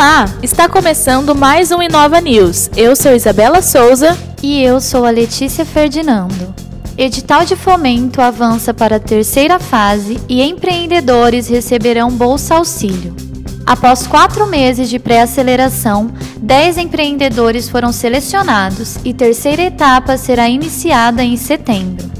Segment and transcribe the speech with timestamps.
[0.00, 2.70] Olá, está começando mais um Inova News.
[2.74, 6.54] Eu sou Isabela Souza e eu sou a Letícia Ferdinando.
[6.96, 13.14] Edital de fomento avança para a terceira fase e empreendedores receberão bolsa auxílio.
[13.66, 21.36] Após quatro meses de pré-aceleração, 10 empreendedores foram selecionados e terceira etapa será iniciada em
[21.36, 22.19] setembro.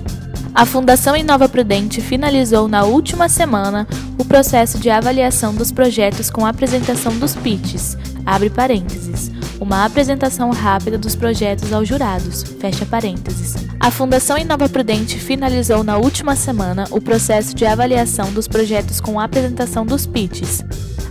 [0.61, 6.45] A Fundação Inova Prudente finalizou na última semana o processo de avaliação dos projetos com
[6.45, 7.97] apresentação dos pitches,
[8.27, 13.55] abre parênteses, uma apresentação rápida dos projetos aos jurados, fecha parênteses.
[13.81, 19.19] A Fundação Inova Prudente finalizou na última semana o processo de avaliação dos projetos com
[19.19, 20.63] apresentação dos pitches,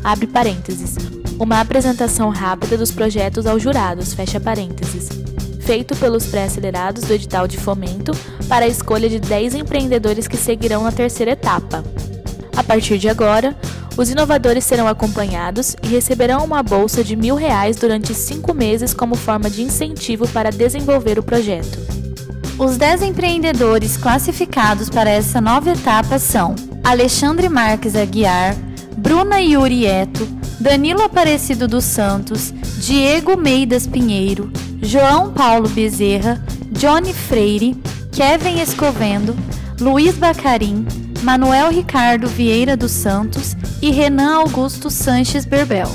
[0.03, 0.95] abre parênteses,
[1.39, 5.09] uma apresentação rápida dos projetos aos jurados, fecha parênteses
[5.69, 8.11] feito pelos pré-acelerados do edital de fomento
[8.47, 11.83] para a escolha de 10 empreendedores que seguirão na terceira etapa.
[12.57, 13.55] A partir de agora,
[13.95, 19.13] os inovadores serão acompanhados e receberão uma bolsa de mil reais durante cinco meses como
[19.13, 21.77] forma de incentivo para desenvolver o projeto.
[22.57, 28.55] Os 10 empreendedores classificados para essa nova etapa são Alexandre Marques Aguiar,
[28.97, 30.27] Bruna Yurieto,
[30.59, 34.51] Danilo Aparecido dos Santos, Diego Meidas Pinheiro,
[34.81, 37.75] João Paulo Bezerra, Johnny Freire,
[38.11, 39.35] Kevin Escovendo,
[39.79, 40.85] Luiz Bacarim,
[41.21, 45.91] Manuel Ricardo Vieira dos Santos e Renan Augusto Sanches Berbel.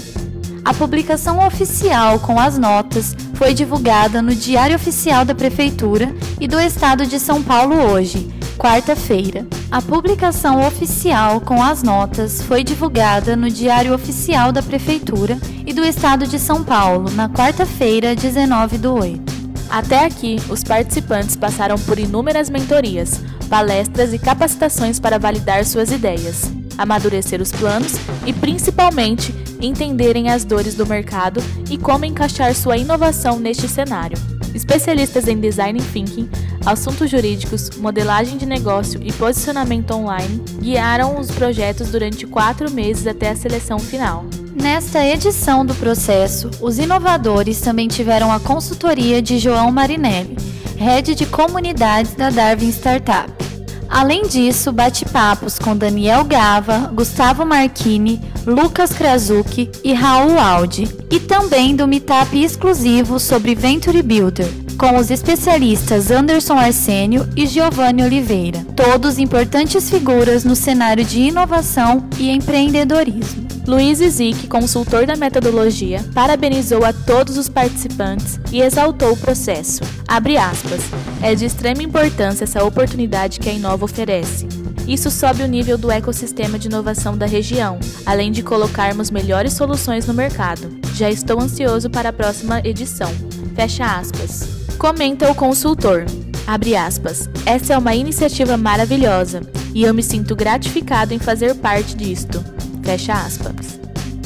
[0.65, 6.61] A publicação oficial com as notas foi divulgada no Diário Oficial da Prefeitura e do
[6.61, 9.47] Estado de São Paulo hoje, quarta-feira.
[9.71, 15.85] A publicação oficial com as notas foi divulgada no Diário Oficial da Prefeitura e do
[15.85, 19.35] Estado de São Paulo na quarta-feira, 19 do 8.
[19.69, 26.43] Até aqui, os participantes passaram por inúmeras mentorias, palestras e capacitações para validar suas ideias,
[26.79, 27.95] amadurecer os planos
[28.27, 34.34] e, principalmente, entenderem as dores do mercado e como encaixar sua inovação neste cenário.
[34.55, 36.31] Especialistas em design thinking,
[36.65, 43.31] assuntos jurídicos, modelagem de negócio e posicionamento online guiaram os projetos durante quatro meses até
[43.31, 44.25] a seleção final.
[44.55, 50.37] Nesta edição do processo, os inovadores também tiveram a consultoria de João Marinelli,
[50.77, 53.44] head de comunidades da Darwin Startup.
[53.89, 61.77] Além disso, bate-papos com Daniel Gava, Gustavo Marchini, Lucas Krasuki e Raul Aldi, e também
[61.77, 69.19] do meetup exclusivo sobre Venture Builder, com os especialistas Anderson Arsênio e Giovanni Oliveira, todos
[69.19, 73.44] importantes figuras no cenário de inovação e empreendedorismo.
[73.67, 79.81] Luiz Zick, consultor da metodologia, parabenizou a todos os participantes e exaltou o processo.
[80.07, 80.83] Abre aspas.
[81.23, 84.47] É de extrema importância essa oportunidade que a Inova oferece.
[84.87, 90.07] Isso sobe o nível do ecossistema de inovação da região, além de colocarmos melhores soluções
[90.07, 90.71] no mercado.
[90.95, 93.11] Já estou ansioso para a próxima edição.
[93.57, 94.47] Fecha aspas.
[94.77, 96.05] Comenta o consultor.
[96.47, 97.31] Abre aspas.
[97.47, 99.41] Essa é uma iniciativa maravilhosa
[99.73, 102.54] e eu me sinto gratificado em fazer parte disto.
[102.85, 103.81] Fecha aspas.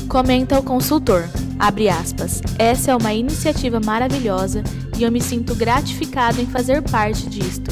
[0.09, 1.29] Comenta o consultor.
[1.59, 2.43] Abre aspas.
[2.59, 4.65] Essa é uma iniciativa maravilhosa
[4.99, 7.71] e eu me sinto gratificado em fazer parte disto.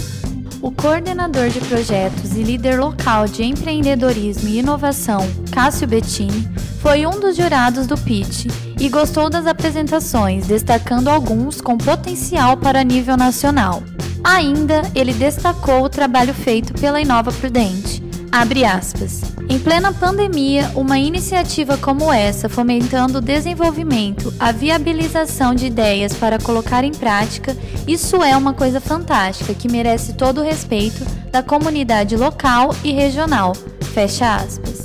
[0.63, 5.21] O coordenador de projetos e líder local de empreendedorismo e inovação,
[5.51, 6.49] Cássio Bettini,
[6.81, 8.47] foi um dos jurados do pitch
[8.79, 13.83] e gostou das apresentações, destacando alguns com potencial para nível nacional.
[14.23, 18.06] Ainda, ele destacou o trabalho feito pela Inova Prudente.
[18.37, 19.23] Abre aspas.
[19.49, 26.39] Em plena pandemia, uma iniciativa como essa, fomentando o desenvolvimento, a viabilização de ideias para
[26.39, 27.57] colocar em prática,
[27.89, 31.03] isso é uma coisa fantástica que merece todo o respeito
[31.33, 33.55] da comunidade local e regional.
[33.95, 34.76] Fecha aspas.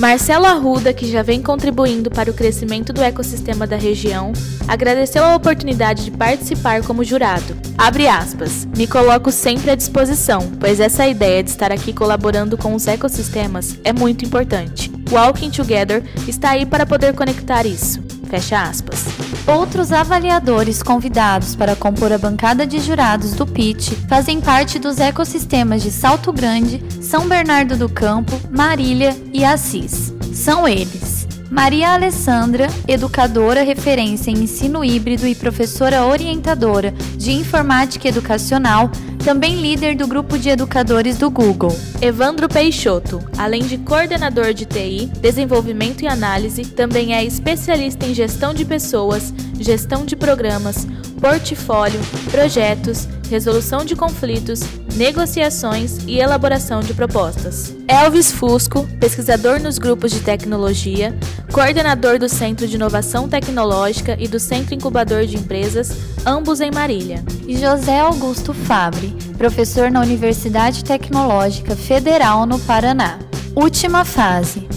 [0.00, 4.32] Marcelo Arruda, que já vem contribuindo para o crescimento do ecossistema da região,
[4.66, 7.54] agradeceu a oportunidade de participar como jurado.
[7.76, 8.66] Abre aspas.
[8.74, 13.78] Me coloco sempre à disposição, pois essa ideia de estar aqui colaborando com os ecossistemas
[13.84, 14.90] é muito importante.
[15.10, 18.02] Walking Together está aí para poder conectar isso.
[18.30, 19.19] Fecha aspas.
[19.46, 25.82] Outros avaliadores convidados para compor a bancada de jurados do PIT fazem parte dos ecossistemas
[25.82, 30.12] de Salto Grande, São Bernardo do Campo, Marília e Assis.
[30.32, 38.88] São eles: Maria Alessandra, educadora referência em ensino híbrido e professora orientadora de informática educacional,
[39.24, 41.76] também líder do grupo de educadores do Google.
[42.00, 48.54] Evandro Peixoto, além de coordenador de TI, desenvolvimento e análise, também é especialista em gestão
[48.54, 50.86] de pessoas, gestão de programas,
[51.20, 52.00] portfólio,
[52.30, 54.60] projetos, resolução de conflitos,
[54.94, 57.74] negociações e elaboração de propostas.
[57.86, 61.16] Elvis Fusco, pesquisador nos grupos de tecnologia,
[61.52, 65.92] coordenador do Centro de Inovação Tecnológica e do Centro Incubador de Empresas,
[66.24, 67.24] ambos em Marília.
[67.46, 73.18] E José Augusto Fabre, professor na Universidade Tecnológica Federal no Paraná.
[73.54, 74.68] Última fase.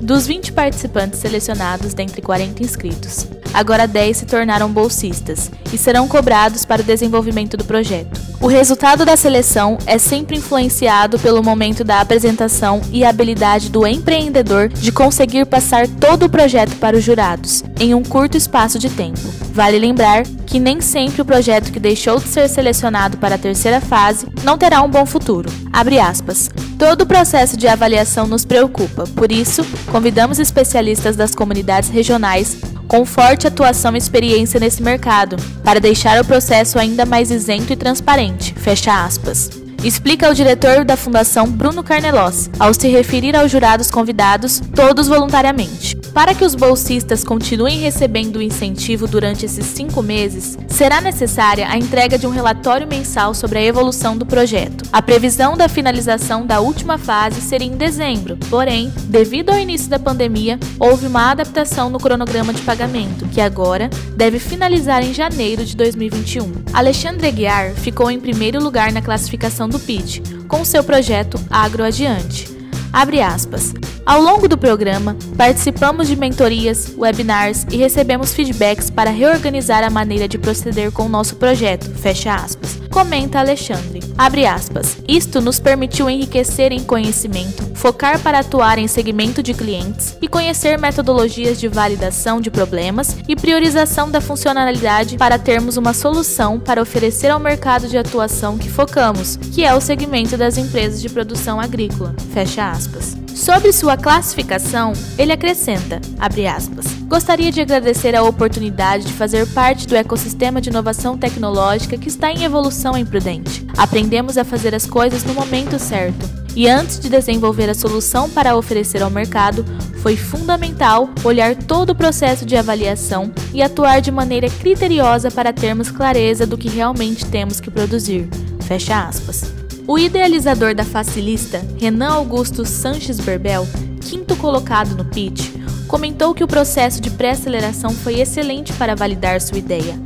[0.00, 6.64] Dos 20 participantes selecionados dentre 40 inscritos, agora 10 se tornaram bolsistas e serão cobrados
[6.64, 8.20] para o desenvolvimento do projeto.
[8.42, 14.68] O resultado da seleção é sempre influenciado pelo momento da apresentação e habilidade do empreendedor
[14.68, 19.20] de conseguir passar todo o projeto para os jurados, em um curto espaço de tempo.
[19.52, 23.80] Vale lembrar que nem sempre o projeto que deixou de ser selecionado para a terceira
[23.80, 25.48] fase não terá um bom futuro.
[25.72, 26.50] Abre aspas.
[26.76, 32.56] Todo o processo de avaliação nos preocupa, por isso, convidamos especialistas das comunidades regionais
[32.88, 37.76] com forte atuação e experiência nesse mercado, para deixar o processo ainda mais isento e
[37.76, 38.54] transparente.
[38.54, 39.61] Fecha aspas.
[39.84, 45.96] Explica o diretor da Fundação Bruno Carnelós, ao se referir aos jurados convidados, todos voluntariamente.
[46.14, 51.76] Para que os bolsistas continuem recebendo o incentivo durante esses cinco meses, será necessária a
[51.76, 54.84] entrega de um relatório mensal sobre a evolução do projeto.
[54.92, 59.98] A previsão da finalização da última fase seria em dezembro, porém, devido ao início da
[59.98, 65.74] pandemia, houve uma adaptação no cronograma de pagamento, que agora deve finalizar em janeiro de
[65.74, 66.52] 2021.
[66.72, 72.46] Alexandre Aguiar ficou em primeiro lugar na classificação do PIT, com seu projeto Agro Adiante.
[72.92, 73.72] Abre aspas.
[74.04, 80.26] Ao longo do programa, participamos de mentorias, webinars e recebemos feedbacks para reorganizar a maneira
[80.26, 81.88] de proceder com o nosso projeto.
[81.88, 82.80] Fecha aspas.
[82.90, 84.00] Comenta Alexandre.
[84.18, 84.98] Abre aspas.
[85.08, 90.76] Isto nos permitiu enriquecer em conhecimento, focar para atuar em segmento de clientes e conhecer
[90.78, 97.28] metodologias de validação de problemas e priorização da funcionalidade para termos uma solução para oferecer
[97.28, 102.14] ao mercado de atuação que focamos, que é o segmento das empresas de produção agrícola.
[102.34, 103.21] Fecha aspas.
[103.42, 109.96] Sobre sua classificação, ele acrescenta, aspas, Gostaria de agradecer a oportunidade de fazer parte do
[109.96, 113.66] ecossistema de inovação tecnológica que está em evolução em Prudente.
[113.76, 116.24] Aprendemos a fazer as coisas no momento certo.
[116.54, 119.64] E antes de desenvolver a solução para oferecer ao mercado,
[120.02, 125.90] foi fundamental olhar todo o processo de avaliação e atuar de maneira criteriosa para termos
[125.90, 128.28] clareza do que realmente temos que produzir.
[128.68, 129.61] Fecha aspas.
[129.86, 133.66] O idealizador da Facilista, Renan Augusto Sanches Berbel,
[134.00, 135.50] quinto colocado no pitch,
[135.88, 139.98] comentou que o processo de pré-aceleração foi excelente para validar sua ideia.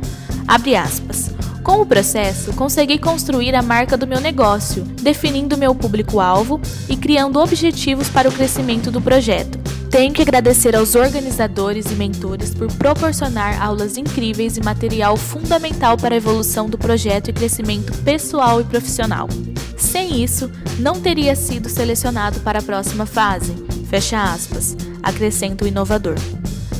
[0.47, 1.29] Abre aspas.
[1.63, 6.59] Com o processo, consegui construir a marca do meu negócio, definindo meu público-alvo
[6.89, 9.59] e criando objetivos para o crescimento do projeto.
[9.91, 16.15] Tenho que agradecer aos organizadores e mentores por proporcionar aulas incríveis e material fundamental para
[16.15, 19.27] a evolução do projeto e crescimento pessoal e profissional.
[19.77, 23.53] Sem isso, não teria sido selecionado para a próxima fase.
[23.89, 24.75] Fecha aspas.
[25.01, 26.15] Acrescenta o inovador.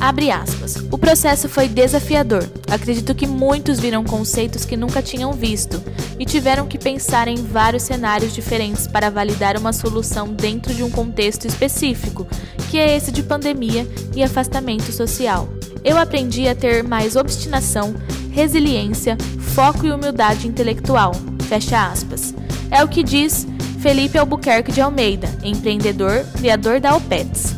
[0.00, 0.76] Abre aspas.
[0.92, 2.48] O processo foi desafiador.
[2.70, 5.82] Acredito que muitos viram conceitos que nunca tinham visto
[6.18, 10.90] e tiveram que pensar em vários cenários diferentes para validar uma solução dentro de um
[10.90, 12.26] contexto específico,
[12.70, 15.48] que é esse de pandemia e afastamento social.
[15.84, 17.94] Eu aprendi a ter mais obstinação,
[18.30, 19.16] resiliência,
[19.54, 21.12] foco e humildade intelectual.
[21.48, 22.34] Fecha aspas.
[22.70, 23.46] É o que diz
[23.80, 27.54] Felipe Albuquerque de Almeida, empreendedor, criador da Alpets.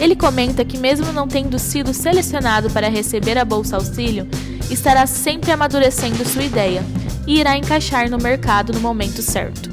[0.00, 4.26] Ele comenta que, mesmo não tendo sido selecionado para receber a Bolsa Auxílio,
[4.70, 6.82] estará sempre amadurecendo sua ideia
[7.26, 9.70] e irá encaixar no mercado no momento certo.